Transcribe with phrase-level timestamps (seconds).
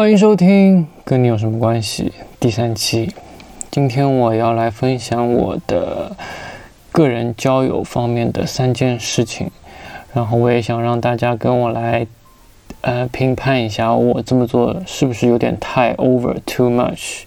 [0.00, 2.04] 欢迎收听《跟你有什么关系》
[2.40, 3.12] 第三期。
[3.70, 6.16] 今天我要来分享我的
[6.90, 9.50] 个人交友方面的三件事情，
[10.14, 12.06] 然后我也想让大家跟我来
[12.80, 17.24] 呃评判一下，我这么做是不是有点太 over too much。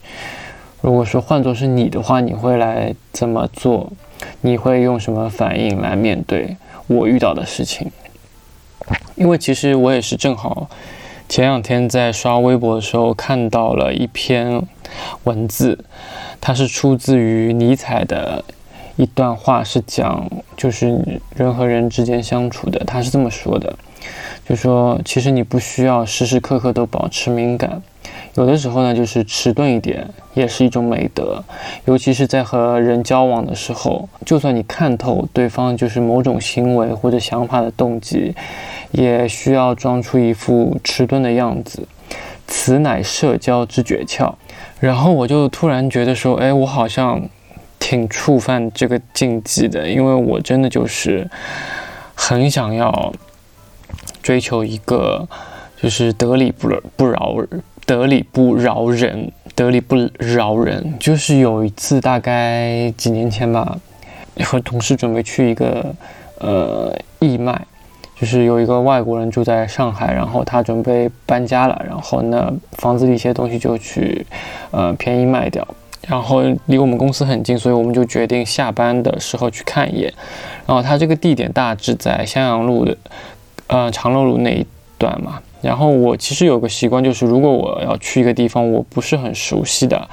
[0.81, 3.91] 如果说换作是你的话，你会来怎么做？
[4.41, 7.91] 你会用什么反应来面对我遇到的事情？
[9.13, 10.67] 因为其实我也是正好
[11.29, 14.61] 前两天在刷微博的时候看到了一篇
[15.23, 15.83] 文字，
[16.39, 18.43] 它是出自于尼采的
[18.95, 22.79] 一段话，是讲就是人和人之间相处的。
[22.85, 23.75] 他是这么说的，
[24.47, 27.81] 就说其实你不需要时时刻刻都保持敏感。
[28.35, 31.43] 有的时候呢，就是迟钝一点也是一种美德，
[31.85, 38.33] 尤其是在和人交往的时候，就算你看透对方就是某种行为或者想法的动机，
[38.91, 41.87] 也需要装出一副迟钝的样子，
[42.47, 44.33] 此乃社交之诀窍。
[44.79, 47.21] 然后我就突然觉得说，哎，我好像
[47.77, 51.29] 挺触犯这个禁忌的，因为我真的就是
[52.15, 53.13] 很想要
[54.23, 55.27] 追求一个
[55.79, 57.61] 就是得理不不饶人。
[57.85, 63.77] 得理不饶人，得理不饶人，就是有一次，大概几年前吧，
[64.45, 65.93] 和同事准备去一个
[66.39, 67.61] 呃义卖，
[68.15, 74.25] 就是有一个外国人住在上海，然后他准备搬家了，然后呢房子里一些东西就去
[74.71, 75.67] 呃便宜卖掉，
[76.07, 80.13] 然后离我们公司很近，所以我们就决定下班的时候去看一眼。
[80.65, 82.97] 然后他这个地点大致在襄阳路的
[83.67, 84.65] 呃长乐路那一
[84.97, 85.41] 段嘛。
[85.63, 90.09] 然后我其实有个习惯，就是如果我要去一个地方，我不是很熟悉的，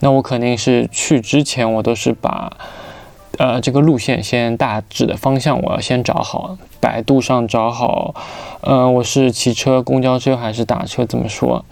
[0.00, 2.52] 那我肯定是去之前，我都是把，
[3.38, 8.14] 呃，这个路线先大致的方向我要先找好，百度上找好，
[8.60, 11.64] 呃，我是骑车、公交车还是打车怎么说？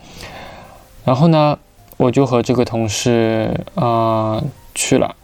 [1.04, 1.58] 然后呢，
[1.98, 4.42] 我就和这个同事啊
[4.74, 5.14] 去了。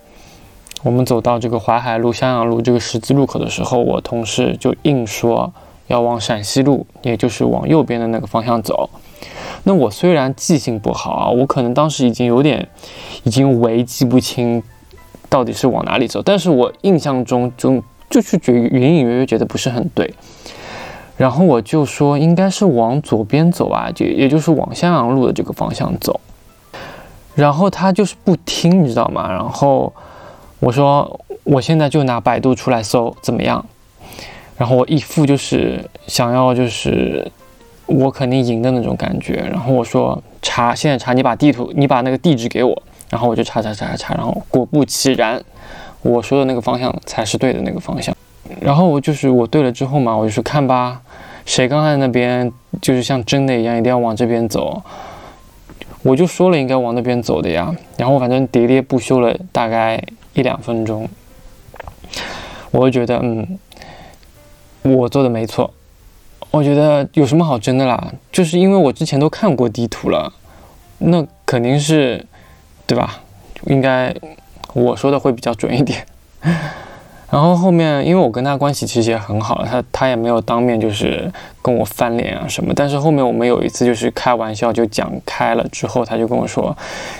[0.82, 5.54] 我们走到这个淮海路、襄阳路这个十字路口的时候，我同事就硬说。
[5.87, 8.89] 要往陕西路，也就是往右边的那个方向走。
[9.65, 12.69] 那我虽然记性不好啊，我可能当时已经有点，
[13.22, 14.62] 已经为记不清
[15.28, 20.12] 到底是往哪里走，但是我印象中就就是觉隐隐约约觉得不是很对。
[21.17, 26.21] 然后我就说应该是往左边走啊，就也就是往襄阳路的这个方向走。
[27.34, 29.31] 然后他就是不听，你知道吗？
[29.31, 29.93] 然后
[30.61, 33.65] 我说我现在就拿百度出来搜，怎么样？
[34.56, 37.28] 然后我一副就是想要就是
[37.87, 45.43] 我肯定赢的那种感觉，然后我说查，现在查，你把地图，你把那个地址给我，然后我就查查查查查，然后果不其然，
[46.03, 48.16] 我说的那个方向才是对的那个方向。
[48.60, 51.00] 然后我就是我对了之后嘛，我就说看吧，
[51.44, 52.50] 谁刚才那边
[52.81, 54.81] 就是像真的一样，一定要往这边走，
[56.03, 57.75] 我就说了应该往那边走的呀。
[57.97, 60.00] 然后反正喋喋不休了大概
[60.34, 61.09] 一两分钟，
[62.70, 63.59] 我就觉得嗯。
[64.84, 65.72] 我做的没错，
[66.50, 68.12] 我觉得有什么好争的啦？
[68.31, 70.31] 就是因为我之前都看过地图了，
[70.99, 72.25] 那肯定是，
[72.87, 73.21] 对吧？
[73.67, 74.15] 应该
[74.75, 76.06] 我说的会比较准一点。
[77.31, 82.73] 然后后面，因为我跟他关系其实也很好，他他也没有当面就是跟我翻脸啊什么。
[82.77, 86.77] 但是后面我们有一次就是开玩笑就讲开了之后，他就跟我说：“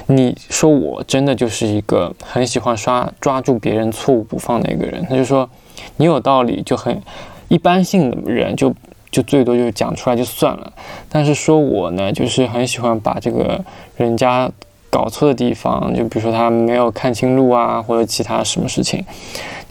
[0.07, 5.49] 你说我真的就是一个很喜欢刷抓住别人错误不放的一个人。”他就说
[5.97, 7.03] ：“你有道理，就很。”
[7.49, 8.75] 一般性的人就
[9.10, 10.72] 就最多就是讲出来就算了，
[11.09, 13.65] 但是说我呢，就是很喜欢把这个
[13.97, 14.50] 人家
[14.91, 19.05] 搞错的地方，就比如说他没有看清路啊，或者其他什么事情，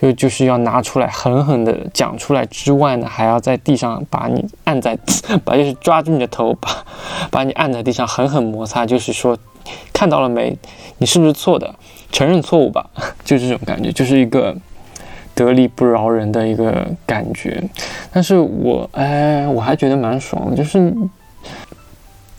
[0.01, 4.97] 就就是要拿出来狠狠的讲出来之外呢，还要在地上把你按在，
[5.44, 6.85] 把就是抓住你的头，把
[7.29, 9.38] 把你按在地上狠狠摩擦，就是说
[9.91, 10.57] 看到了没？
[11.00, 11.73] 你是不是错的？
[12.11, 12.90] 承认错误吧，
[13.25, 14.55] 就这种感觉，就是一个。
[15.36, 17.64] 得理不饶人的一个感觉，
[18.12, 20.94] 但是我哎，我还觉得蛮爽的，就是，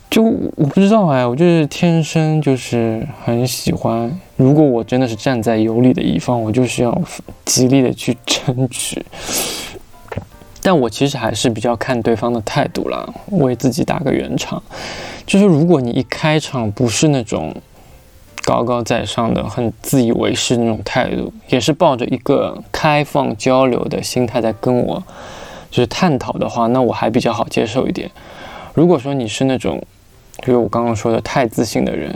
[0.09, 4.09] 就我不知道哎，我就是天生就是很喜欢。
[4.37, 7.01] 如果我真的是站在有理的一方，我就是要
[7.43, 9.05] 极力的去争取。
[10.61, 14.63] 但我其实还是比较看对方的态度啦，为自己打个圆场。
[15.25, 17.55] 就是如果你一开场不是那种。
[18.45, 25.03] 高高在上的、很自以为是那种态度，也是抱着一个开放交流的心态在跟我
[25.71, 28.09] 就是探讨的话，那我还比较好接受一点。
[28.75, 29.81] 如果说你是那种，
[30.41, 32.15] 就是我刚刚说的太自信的人，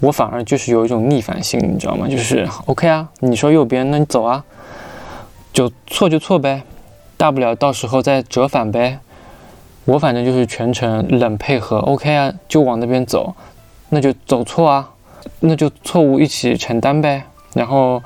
[0.00, 2.06] 我反而就是有一种逆反心，你知道吗？
[2.06, 4.44] 就是 OK 啊，你说右边，那你走啊，
[5.52, 6.62] 就错就错呗，
[7.16, 8.98] 大不了到时候再折返呗。
[9.86, 13.34] 我反正就是全程冷配合，OK 啊，就往那边走，
[13.88, 14.89] 那就走错啊，
[15.40, 17.24] 那就错误一起承担呗。
[17.54, 18.02] 然后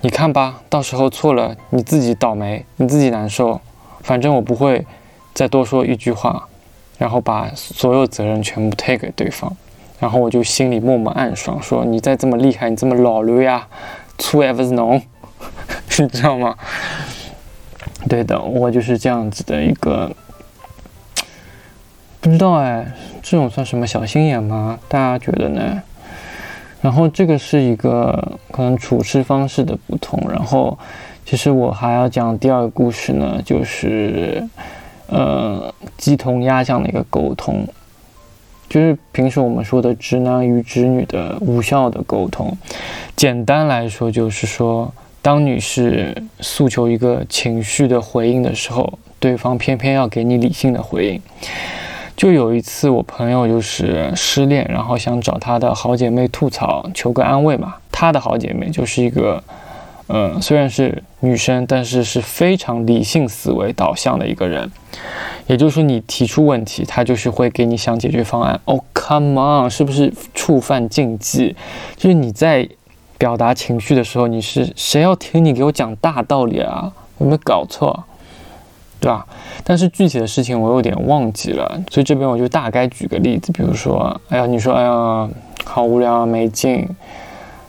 [0.00, 3.60] 你看吧，到时候错了你自己倒霉，你自己难受。
[4.02, 4.86] 反正我不会
[5.34, 6.48] 再多说一句话，
[6.98, 9.54] 然后把所有责任全部推给对方。
[9.98, 13.68] 然后我就心里默默暗爽，说你再这么厉害，你这么老驴呀，
[14.16, 15.00] 错也不是侬，
[15.98, 16.56] 你知道吗？
[18.08, 20.10] 对的，我就是这样子的一个，
[22.18, 22.90] 不知道哎，
[23.22, 24.78] 这种算什么小心眼吗？
[24.88, 25.82] 大家觉得呢？
[26.80, 30.18] 然后这个是一个可能处事方式的不同。
[30.30, 30.78] 然后
[31.24, 34.42] 其实我还要讲第二个故事呢，就是
[35.06, 37.66] 呃鸡同鸭讲的一个沟通，
[38.68, 42.56] 就是平时我们说的直男与直女的无效的沟通。
[43.14, 51.20] 简单来说就是说，当女士诉求一个情绪的回应的时候，对方偏偏要给你理性的回应。
[52.20, 57.76] 就有一次，我朋友就是失恋，然后想找她的好姐妹吐槽，求个安慰嘛。
[57.90, 59.42] 她的好姐妹就是一个，
[60.08, 64.70] 嗯，虽然是女生，但是是非常理性思维导向的一个人。
[65.46, 68.60] 也就是说，你提出问题，她就是会给你想解决方案。
[68.66, 71.56] 哦，Come on，是不是触犯禁忌？
[71.96, 72.68] 就是你在
[73.16, 76.92] 表达情绪的时候，你是谁要听你给我讲大道理啊？
[77.16, 78.04] 有没有搞错？
[79.00, 79.26] 对吧？
[79.64, 85.28] 但是具体的事情我有点忘记了，所以这边我就大概举个例子，比如说，哎呀，你说，哎呀，
[85.64, 86.86] 好无聊啊，没劲，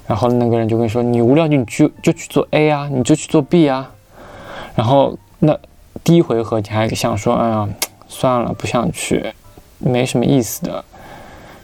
[0.05, 3.89] 然后那个人就跟你说，你无聊就你去就去做 A 啊，你就去做 B 啊，
[4.75, 5.57] 然后那
[6.03, 7.69] 第一回合你还想说，哎呀，
[8.09, 9.33] 算了，不想去，
[9.79, 10.83] 没什么意思的，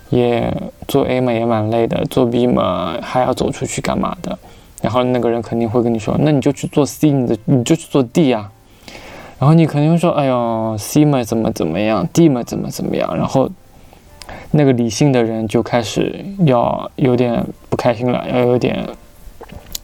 [0.10, 0.50] 也
[0.88, 4.40] 做 A 嘛也蛮累的，做 B 嘛还要走出去干嘛的，
[4.82, 8.50] 然后那个人肯定会跟你说，那你就去做 C，你的你就去做 D 啊。
[9.40, 13.48] 然后你肯定会说：“哎呦，C 嘛怎么怎么样，D 嘛怎么怎么样。”然后
[14.50, 18.84] 那个理性的人就开始要有点不开心了，要有点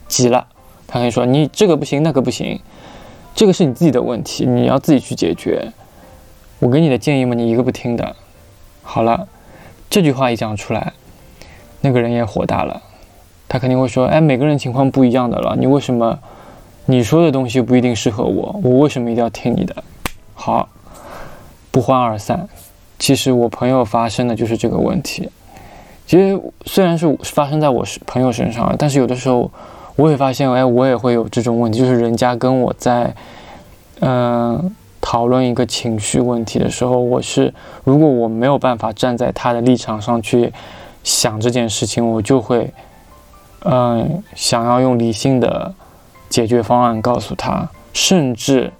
[0.08, 0.44] 急了。
[0.88, 2.60] 他可以说：“你这个不行，那个不行，
[3.32, 5.70] 这个是你自己的问题，你要自己去解决。
[6.58, 8.16] 我给你的建议嘛，你一个不听的。”
[8.82, 9.28] 好了，
[9.88, 10.92] 这句话一讲出来，
[11.80, 12.82] 那个人也火大了。
[13.48, 16.18] 他肯定会说：“哎，每个人情况不一样的了，你为什么？”
[16.86, 19.82] 你说的东西不一定适合我，我为什么一定要听你的？
[20.34, 20.68] 好，
[21.70, 22.46] 不欢而散。
[22.98, 25.30] 其实我朋友发生的就是这个问题。
[26.06, 29.50] 其实虽然是发生在我朋友身上，但是有的时候
[29.96, 33.14] 我也发现，哎，我也会有这种问题，就是人家跟我在
[34.00, 37.54] 嗯讨论一个情绪问题的时候，我是
[37.84, 40.52] 如果我没有办法站在他的立场上去
[41.02, 42.70] 想这件事情，我就会
[43.64, 45.72] 嗯想要用理性的。
[46.34, 48.72] 解决方案告诉他，甚至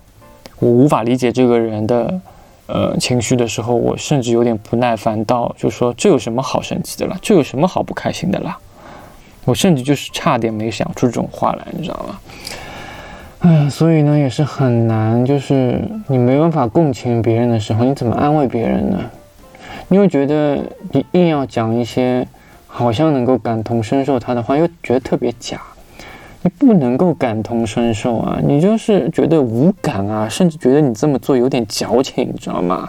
[0.59, 2.21] 我无法理解这个人的
[2.67, 7.17] 呃情绪的时候，我甚至有点不耐烦到，就说这有什么好生气的啦？
[7.23, 8.59] 这有什么好不开心的啦？
[9.45, 12.19] 我甚至就是差点没想出这种话来，你知道吗？
[13.39, 18.99] 哎，所以呢也是很难，就是你没办法共情别人的时候，你怎么安慰别人呢？
[19.87, 20.59] 你又觉得
[20.91, 22.27] 你硬要讲一些
[22.67, 25.61] 好像能够感同身受他的话，又觉得特别假。
[26.45, 32.87] 你不能够感同身受啊，你就是觉得无感啊，甚至觉得你这么做有点矫情，你知道吗？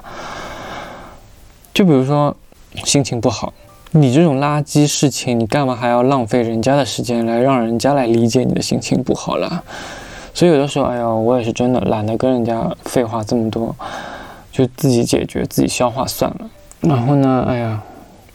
[1.74, 2.36] 就比如说
[2.84, 3.54] 心情不好，
[3.92, 9.64] 你这种垃圾事情，你干嘛还要浪费人家的时间来让人家来理解你的心情不好了？
[10.34, 13.74] 所以有的时候，哎呀，我也是真的懒得跟人家废话这么多，
[14.52, 16.50] 就自己解决、自己消化算了。
[16.82, 17.82] 然后呢，哎呀，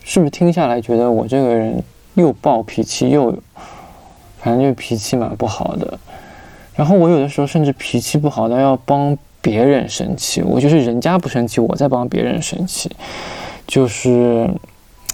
[0.02, 1.84] 是不是听下来觉得我这个人
[2.14, 3.34] 又暴脾气又……
[4.42, 5.98] 反正就脾气蛮不好的，
[6.74, 12.90] 然后我有的时候甚至脾气不好到要帮别人生气，我就是人家不生气，我在帮别人生气。
[13.66, 14.50] 就是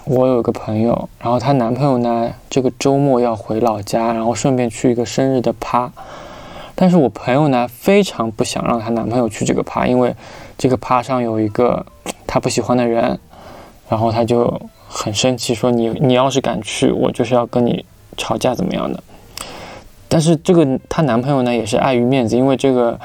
[0.04, 5.92] 我有个朋友，然后她男朋友呢，这个周末要回老家，然后顺便去一个生日的趴，
[6.74, 10.14] 但是我朋友呢非常不想让她男朋友去这个趴，因为
[10.56, 11.84] 这个趴上有一个
[12.26, 13.18] 她不喜欢的人，
[13.88, 17.84] 然后她就很生气，说你你要是敢去，我就是要跟你
[18.16, 19.02] 吵架怎么样的。
[20.08, 22.98] 但是这个她男朋友呢，也是碍于面子，因为这个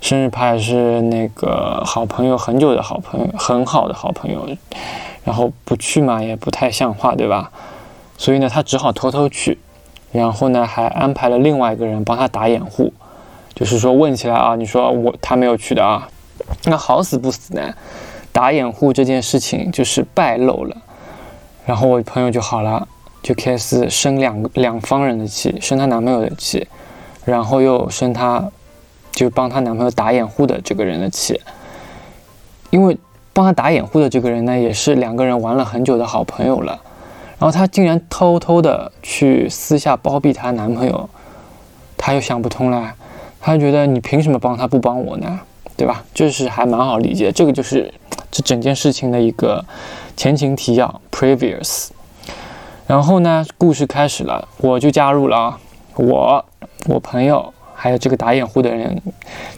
[0.00, 4.48] 生日派是那个好朋友很久的好朋友，很好的好朋友，
[5.24, 7.50] 然后不去嘛也不太像话，对吧？
[8.18, 9.58] 所以呢，他只好偷偷去，
[10.10, 12.92] 然后呢，还安排了另外一个人帮他打掩护，
[13.54, 16.08] 就是说问起来啊，你说我他没有去的啊，
[16.64, 17.72] 那好死不死呢，
[18.32, 20.76] 打掩护这件事情就是败露了，
[21.64, 22.88] 然后我朋友就好了。
[23.22, 26.66] 就开始生两个两方人的气，生她男朋友的气，
[27.24, 28.44] 然后又生她，
[29.12, 31.40] 就帮她男朋友打掩护的这个人的气。
[32.70, 32.98] 因为
[33.32, 36.80] 帮她打掩护的这个人呢，也是两个人玩了很久的好朋友了。
[37.38, 41.08] 然后她竟然偷偷的去私下包庇她男朋友，
[41.96, 42.94] 她又想不通了，
[43.40, 45.40] 她觉得你凭什么帮他不帮我呢？
[45.76, 46.04] 对吧？
[46.12, 47.92] 就是还蛮好理解，这个就是
[48.30, 49.64] 这整件事情的一个
[50.16, 51.88] 前情提要 （previous）。
[52.92, 55.58] 然后呢，故事开始了，我就加入了啊，
[55.96, 56.44] 我、
[56.88, 59.00] 我朋友还有这个打掩护的人，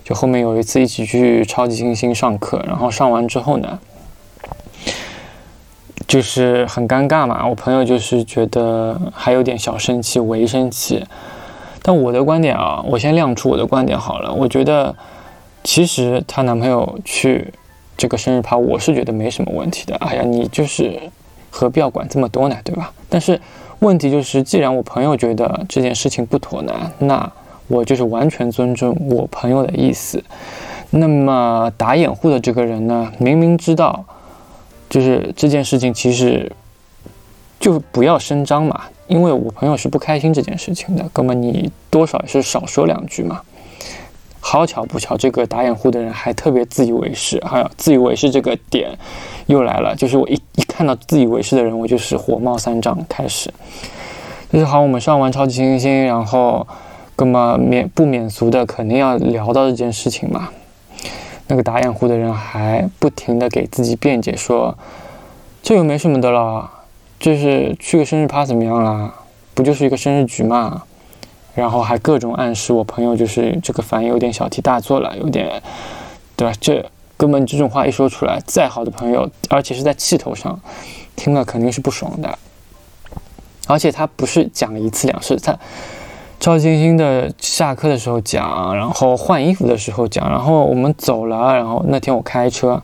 [0.04, 3.76] 就后面有一次一起去超级星星上课，然后上完之后呢。
[6.06, 11.04] 就是很尴尬嘛，我朋友就是觉得还有点小生气，微生气。
[11.82, 14.32] 但我的观点啊，我先亮出我的观点好了。
[14.32, 14.94] 我觉得
[15.64, 17.52] 其实她男朋友去
[17.96, 19.96] 这个生日趴，我是觉得没什么问题的。
[19.96, 21.00] 哎呀，你就是
[21.56, 22.92] 何必要管这么多呢，对吧？
[23.08, 23.40] 但是
[23.78, 27.32] 问题就是，既然我朋友觉得这件事情不妥呢，那
[27.68, 30.20] 我就是完全尊重我朋友的意思。
[30.90, 34.04] 那么打掩护的这个人呢，明明知道。
[34.90, 36.52] 就是这件事情，其实
[37.58, 43.40] 就不要声张嘛，因为我朋友是不开心这件事情的，哥们，你多少也是少说两句嘛。
[44.38, 48.96] 好巧不巧，这个打掩护的人还特别自以为是，还有自以为是这个点
[49.46, 53.48] 又来了，就是我一一看到自以为是的人，我就是火冒三丈，开始
[54.52, 56.66] 就是好，我们上完超级星星，然后
[57.14, 60.48] 哥们免不免俗的肯定要聊到这件事情嘛。
[61.46, 64.76] 那个打掩护的人还不停的给自己辩解说，
[65.62, 66.68] 这又没什么的了，
[67.20, 69.14] 就是去个生日趴怎么样啦？
[69.54, 70.82] 不就是一个生日局嘛？
[71.54, 75.62] 然后还各种暗示我朋友就是这个反应有点小题大做了，有点，
[76.34, 76.52] 对吧？
[76.60, 76.84] 这
[77.24, 80.60] 哥们，你这种话一说出来，再好的朋友，而且是在气头上，
[81.16, 82.38] 听了肯定是不爽的。
[83.66, 85.58] 而且他不是讲一次两次，他。
[86.38, 92.82] 赵星星的下课的时候讲，然后换衣服的时候讲，然后我们走了，然后那天我开车，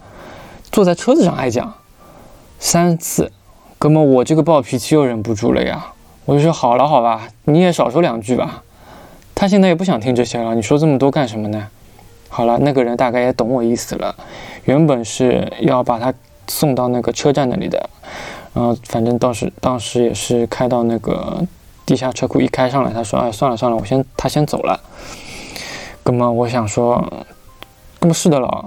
[0.73, 1.75] 坐在车子上还讲
[2.59, 3.31] 三次，
[3.79, 5.93] 哥们，我这个暴脾气又忍不住了呀，
[6.25, 8.63] 我就说好了好吧，你也少说两句吧。
[9.35, 11.69] 他现在也不想听这些了，你说这么多干什么呢？
[12.31, 14.17] 好了，那个人大概也懂我意思了，
[14.65, 16.15] 原本是要把他
[16.49, 17.91] 送到那个车站那里的，
[18.55, 21.47] 然后反正当时当时也是开到那个。
[21.87, 24.79] 地下车库一开上来，他说：“哎，算了算了，我先他先走了。”
[26.07, 27.05] 那么我想说，
[27.99, 28.65] 那么是的了，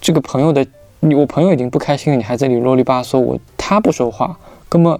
[0.00, 0.66] 这个朋友的
[0.98, 4.36] 你，我朋友已经不开心了，你还在里啰里吧嗦，我他不说话，
[4.72, 4.98] 那么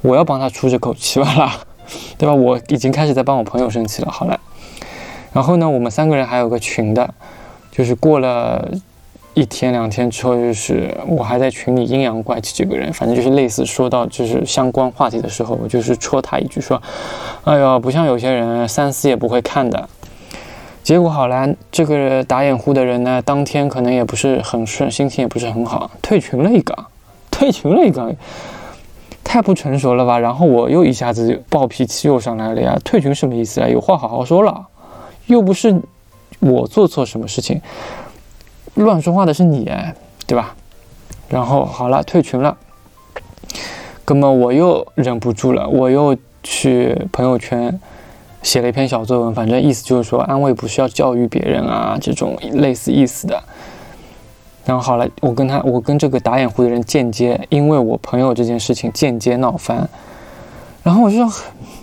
[0.00, 1.60] 我要帮他出这口气吧啦，
[2.16, 2.34] 对吧？
[2.34, 4.10] 我已经开始在帮我朋友生气了。
[4.10, 4.40] 好了，
[5.32, 7.12] 然后呢，我们三个人还有个群的，
[7.70, 8.68] 就是过了。
[9.34, 16.82] 一天两天之后，就是我还在群里阴阳怪气这个人，反正就是类似说到就是相关话题的时候，我就是戳他一句说
[17.44, 19.88] ：“哎呦，不像有些人三思也不会看的。”
[20.84, 26.76] 结果好了，这个打掩护的人呢，当天可能也不是很顺，心情也不是很好，退群了一个，
[27.30, 28.14] 退群了一个，
[29.24, 30.18] 太不成熟了吧？
[30.18, 32.78] 然后我又一下子暴脾气又上来了呀！
[32.84, 33.66] 退群什么意思啊？
[33.66, 34.66] 有话好好说了，
[35.26, 35.80] 又不是
[36.40, 37.60] 我做错什么事情。
[38.74, 39.70] 乱说话的是你，
[40.26, 40.54] 对吧？
[41.28, 42.56] 然后好了，退群了。
[44.04, 47.78] 哥们我又忍不住了，我又去朋友圈
[48.42, 53.42] 写了一篇小作文，反正意思就是说，安慰不需要教育别人啊，这种类似意思的。
[54.64, 59.88] 然后好了，我跟他，我跟这个打掩护的人间接，因为我朋友这件事情间接闹翻。
[60.82, 61.32] 然后我就说，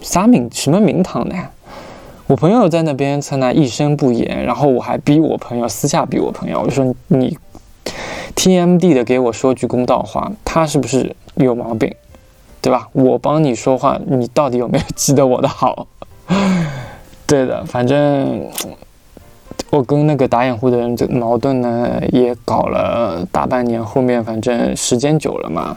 [0.01, 1.35] 啥名什么名堂呢？
[2.29, 7.35] 我朋友在那边在那一声不言，然后我还逼我朋友私下逼我朋友，我就说你
[8.35, 11.91] T M D 的给我说句公道话，他是不是有毛病，
[12.61, 12.87] 对吧？
[12.91, 15.87] 我帮你说话，你到底有没有记得我的好？
[17.25, 18.47] 对的，反正
[19.71, 25.75] 我跟那个打掩护的人这矛盾呢也搞了大半年，后面反正时间久了嘛，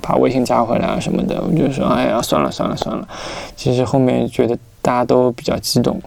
[0.00, 3.08] 把微信加回来啊什么的，我就说哎呀算了算了算了，
[3.56, 4.56] 其实后面觉得。
[4.82, 6.00] 大家都比较激动，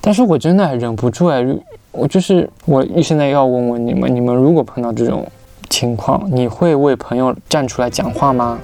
[0.00, 1.44] 但是我真的忍不住哎，
[1.92, 5.26] 我就是我现在要问问你们，你们如果碰到这种
[5.68, 8.58] 情况，你会为朋友站出来讲话吗？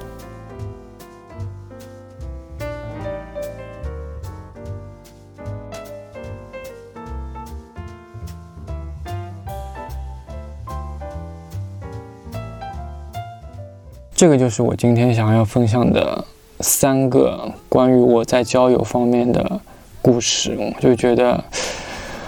[14.15, 16.25] 这个就是我今天想要分享的。
[16.61, 19.61] 三个关于我在交友方面的
[20.03, 21.43] 故事，我就觉得，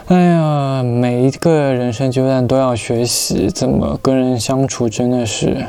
[0.06, 5.64] 哎呀，每一个人生阶段都要学习怎么跟人相处，真的是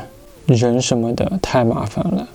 [0.46, 2.28] 人什么的太麻烦了。